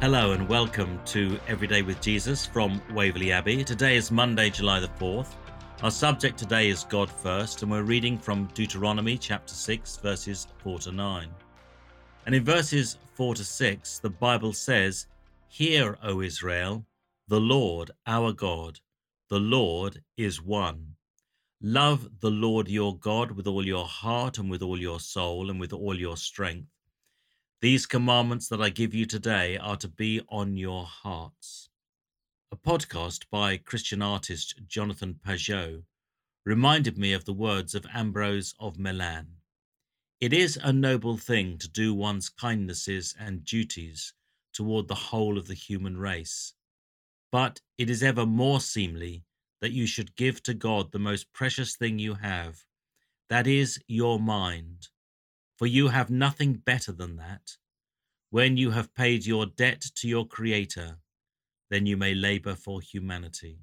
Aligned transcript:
Hello 0.00 0.32
and 0.32 0.46
welcome 0.48 1.00
to 1.06 1.38
Everyday 1.48 1.80
with 1.80 1.98
Jesus 2.02 2.44
from 2.44 2.82
Waverley 2.92 3.32
Abbey. 3.32 3.64
Today 3.64 3.96
is 3.96 4.10
Monday, 4.10 4.50
July 4.50 4.80
the 4.80 4.88
4th. 4.88 5.28
Our 5.82 5.90
subject 5.90 6.36
today 6.36 6.68
is 6.68 6.84
God 6.84 7.10
first, 7.10 7.62
and 7.62 7.70
we're 7.70 7.84
reading 7.84 8.18
from 8.18 8.50
Deuteronomy 8.54 9.16
chapter 9.16 9.54
6, 9.54 9.96
verses 9.98 10.48
4 10.62 10.80
to 10.80 10.92
9. 10.92 11.28
And 12.26 12.34
in 12.34 12.44
verses 12.44 12.98
4 13.14 13.36
to 13.36 13.44
6, 13.44 14.00
the 14.00 14.10
Bible 14.10 14.52
says, 14.52 15.06
Hear, 15.48 15.96
O 16.02 16.20
Israel, 16.20 16.84
the 17.28 17.40
Lord 17.40 17.90
our 18.06 18.32
God, 18.32 18.80
the 19.30 19.40
Lord 19.40 20.02
is 20.18 20.42
one. 20.42 20.96
Love 21.62 22.10
the 22.20 22.30
Lord 22.30 22.68
your 22.68 22.98
God 22.98 23.30
with 23.30 23.46
all 23.46 23.64
your 23.64 23.86
heart 23.86 24.36
and 24.36 24.50
with 24.50 24.60
all 24.60 24.78
your 24.78 25.00
soul 25.00 25.48
and 25.48 25.58
with 25.58 25.72
all 25.72 25.98
your 25.98 26.18
strength. 26.18 26.68
These 27.64 27.86
commandments 27.86 28.48
that 28.48 28.60
I 28.60 28.68
give 28.68 28.92
you 28.92 29.06
today 29.06 29.56
are 29.56 29.78
to 29.78 29.88
be 29.88 30.20
on 30.28 30.58
your 30.58 30.84
hearts. 30.84 31.70
A 32.52 32.56
podcast 32.56 33.24
by 33.30 33.56
Christian 33.56 34.02
artist 34.02 34.60
Jonathan 34.66 35.18
Pageau 35.26 35.84
reminded 36.44 36.98
me 36.98 37.14
of 37.14 37.24
the 37.24 37.32
words 37.32 37.74
of 37.74 37.86
Ambrose 37.94 38.54
of 38.60 38.78
Milan. 38.78 39.28
It 40.20 40.34
is 40.34 40.58
a 40.62 40.74
noble 40.74 41.16
thing 41.16 41.56
to 41.56 41.66
do 41.66 41.94
one's 41.94 42.28
kindnesses 42.28 43.14
and 43.18 43.46
duties 43.46 44.12
toward 44.52 44.86
the 44.86 44.94
whole 44.94 45.38
of 45.38 45.46
the 45.46 45.54
human 45.54 45.96
race, 45.96 46.52
but 47.32 47.62
it 47.78 47.88
is 47.88 48.02
ever 48.02 48.26
more 48.26 48.60
seemly 48.60 49.24
that 49.62 49.72
you 49.72 49.86
should 49.86 50.16
give 50.16 50.42
to 50.42 50.52
God 50.52 50.92
the 50.92 50.98
most 50.98 51.32
precious 51.32 51.76
thing 51.76 51.98
you 51.98 52.12
have, 52.12 52.66
that 53.30 53.46
is, 53.46 53.80
your 53.88 54.20
mind 54.20 54.88
for 55.56 55.66
you 55.66 55.88
have 55.88 56.10
nothing 56.10 56.54
better 56.54 56.92
than 56.92 57.16
that. 57.16 57.56
When 58.30 58.56
you 58.56 58.70
have 58.72 58.94
paid 58.94 59.26
your 59.26 59.46
debt 59.46 59.82
to 59.96 60.08
your 60.08 60.26
Creator, 60.26 60.98
then 61.70 61.86
you 61.86 61.96
may 61.96 62.14
labor 62.14 62.54
for 62.54 62.80
humanity. 62.80 63.58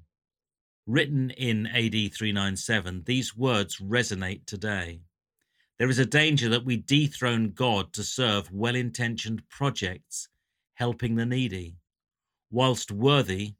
Written 0.86 1.30
in 1.30 1.66
AD 1.66 1.92
397, 1.92 3.04
these 3.04 3.36
words 3.36 3.78
resonate 3.78 4.46
today. 4.46 5.00
There 5.78 5.90
is 5.90 5.98
a 5.98 6.06
danger 6.06 6.48
that 6.48 6.64
we 6.64 6.76
dethrone 6.76 7.50
God 7.50 7.92
to 7.94 8.02
serve 8.02 8.52
well 8.52 8.74
intentioned 8.74 9.48
projects 9.48 10.28
helping 10.74 11.14
the 11.14 11.26
needy. 11.26 11.76
Whilst 12.50 12.90
worthy, 12.90 13.54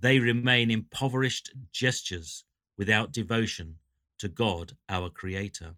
they 0.00 0.18
remain 0.18 0.70
impoverished 0.70 1.52
gestures 1.72 2.44
without 2.76 3.12
devotion 3.12 3.76
to 4.18 4.28
God, 4.28 4.72
our 4.88 5.10
Creator. 5.10 5.74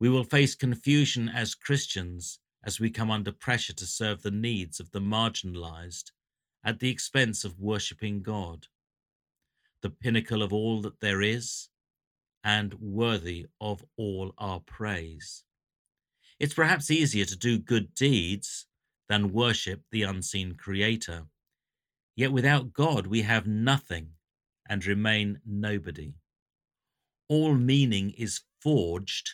We 0.00 0.08
will 0.08 0.24
face 0.24 0.54
confusion 0.54 1.28
as 1.28 1.54
Christians 1.54 2.38
as 2.64 2.80
we 2.80 2.90
come 2.90 3.10
under 3.10 3.32
pressure 3.32 3.72
to 3.72 3.86
serve 3.86 4.22
the 4.22 4.30
needs 4.30 4.80
of 4.80 4.90
the 4.90 5.00
marginalized 5.00 6.10
at 6.64 6.80
the 6.80 6.90
expense 6.90 7.44
of 7.44 7.58
worshipping 7.58 8.22
God, 8.22 8.66
the 9.82 9.90
pinnacle 9.90 10.42
of 10.42 10.52
all 10.52 10.82
that 10.82 11.00
there 11.00 11.22
is 11.22 11.68
and 12.44 12.74
worthy 12.74 13.46
of 13.60 13.84
all 13.96 14.32
our 14.38 14.60
praise. 14.60 15.44
It's 16.38 16.54
perhaps 16.54 16.90
easier 16.90 17.24
to 17.24 17.36
do 17.36 17.58
good 17.58 17.94
deeds 17.94 18.66
than 19.08 19.32
worship 19.32 19.82
the 19.90 20.02
unseen 20.02 20.54
Creator. 20.54 21.26
Yet 22.16 22.32
without 22.32 22.72
God, 22.72 23.06
we 23.06 23.22
have 23.22 23.46
nothing 23.46 24.10
and 24.68 24.84
remain 24.84 25.40
nobody. 25.46 26.14
All 27.28 27.54
meaning 27.54 28.10
is 28.10 28.42
forged 28.60 29.30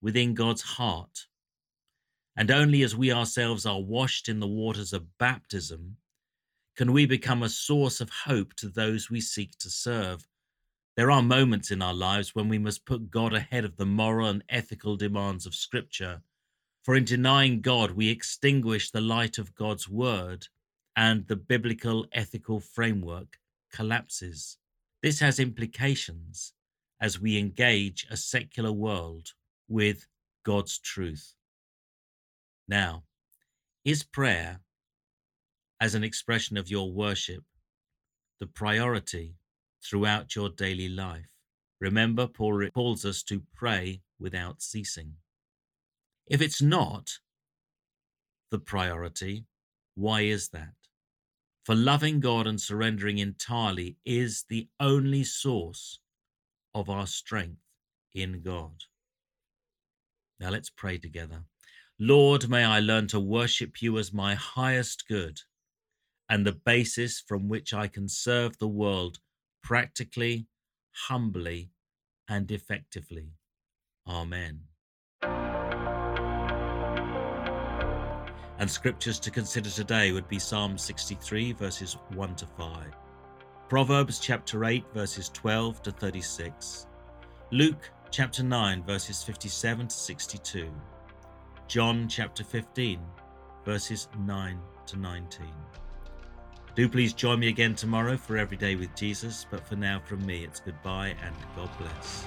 within 0.00 0.34
God's 0.34 0.62
heart. 0.62 1.26
And 2.36 2.50
only 2.50 2.82
as 2.82 2.94
we 2.94 3.10
ourselves 3.10 3.64
are 3.64 3.80
washed 3.80 4.28
in 4.28 4.40
the 4.40 4.46
waters 4.46 4.92
of 4.92 5.16
baptism 5.18 5.96
can 6.76 6.92
we 6.92 7.06
become 7.06 7.42
a 7.42 7.48
source 7.48 8.02
of 8.02 8.10
hope 8.26 8.52
to 8.54 8.68
those 8.68 9.08
we 9.08 9.20
seek 9.20 9.58
to 9.58 9.70
serve. 9.70 10.28
There 10.96 11.10
are 11.10 11.22
moments 11.22 11.70
in 11.70 11.80
our 11.80 11.94
lives 11.94 12.34
when 12.34 12.48
we 12.48 12.58
must 12.58 12.84
put 12.84 13.10
God 13.10 13.32
ahead 13.32 13.64
of 13.64 13.76
the 13.76 13.86
moral 13.86 14.28
and 14.28 14.44
ethical 14.50 14.96
demands 14.96 15.46
of 15.46 15.54
Scripture. 15.54 16.22
For 16.82 16.94
in 16.94 17.04
denying 17.04 17.62
God, 17.62 17.92
we 17.92 18.10
extinguish 18.10 18.90
the 18.90 19.00
light 19.00 19.38
of 19.38 19.54
God's 19.54 19.88
Word, 19.88 20.48
and 20.94 21.26
the 21.26 21.36
biblical 21.36 22.06
ethical 22.12 22.60
framework 22.60 23.38
collapses. 23.72 24.58
This 25.02 25.20
has 25.20 25.38
implications 25.38 26.52
as 27.00 27.20
we 27.20 27.38
engage 27.38 28.06
a 28.10 28.16
secular 28.16 28.72
world 28.72 29.32
with 29.68 30.06
God's 30.44 30.78
truth. 30.78 31.35
Now, 32.68 33.04
is 33.84 34.02
prayer 34.02 34.60
as 35.80 35.94
an 35.94 36.02
expression 36.02 36.56
of 36.56 36.70
your 36.70 36.92
worship 36.92 37.44
the 38.40 38.46
priority 38.46 39.36
throughout 39.82 40.34
your 40.34 40.48
daily 40.48 40.88
life? 40.88 41.28
Remember, 41.80 42.26
Paul 42.26 42.68
calls 42.74 43.04
us 43.04 43.22
to 43.24 43.42
pray 43.54 44.02
without 44.18 44.62
ceasing. 44.62 45.14
If 46.26 46.40
it's 46.40 46.60
not 46.60 47.18
the 48.50 48.58
priority, 48.58 49.44
why 49.94 50.22
is 50.22 50.48
that? 50.48 50.74
For 51.64 51.74
loving 51.74 52.20
God 52.20 52.46
and 52.46 52.60
surrendering 52.60 53.18
entirely 53.18 53.96
is 54.04 54.44
the 54.48 54.68
only 54.80 55.24
source 55.24 56.00
of 56.74 56.88
our 56.88 57.06
strength 57.06 57.60
in 58.14 58.42
God. 58.42 58.84
Now 60.38 60.50
let's 60.50 60.70
pray 60.70 60.98
together. 60.98 61.44
Lord, 61.98 62.50
may 62.50 62.62
I 62.62 62.80
learn 62.80 63.06
to 63.08 63.18
worship 63.18 63.80
you 63.80 63.96
as 63.96 64.12
my 64.12 64.34
highest 64.34 65.08
good 65.08 65.40
and 66.28 66.44
the 66.44 66.52
basis 66.52 67.22
from 67.26 67.48
which 67.48 67.72
I 67.72 67.88
can 67.88 68.06
serve 68.06 68.58
the 68.58 68.68
world 68.68 69.18
practically, 69.62 70.46
humbly, 70.92 71.70
and 72.28 72.50
effectively. 72.50 73.30
Amen. 74.06 74.60
And 78.58 78.70
scriptures 78.70 79.18
to 79.20 79.30
consider 79.30 79.70
today 79.70 80.12
would 80.12 80.28
be 80.28 80.38
Psalm 80.38 80.76
63, 80.76 81.52
verses 81.52 81.96
1 82.12 82.36
to 82.36 82.46
5, 82.46 82.94
Proverbs 83.70 84.18
chapter 84.18 84.66
8, 84.66 84.84
verses 84.92 85.30
12 85.30 85.82
to 85.84 85.92
36, 85.92 86.88
Luke 87.52 87.90
chapter 88.10 88.42
9, 88.42 88.82
verses 88.82 89.22
57 89.22 89.88
to 89.88 89.96
62, 89.96 90.70
John 91.68 92.06
chapter 92.08 92.44
15, 92.44 93.00
verses 93.64 94.08
9 94.20 94.58
to 94.86 94.96
19. 94.96 95.46
Do 96.76 96.88
please 96.88 97.12
join 97.12 97.40
me 97.40 97.48
again 97.48 97.74
tomorrow 97.74 98.16
for 98.16 98.36
Every 98.36 98.56
Day 98.56 98.76
with 98.76 98.94
Jesus, 98.94 99.46
but 99.50 99.66
for 99.66 99.74
now, 99.74 100.00
from 100.04 100.24
me, 100.24 100.44
it's 100.44 100.60
goodbye 100.60 101.16
and 101.24 101.34
God 101.56 101.70
bless. 101.76 102.24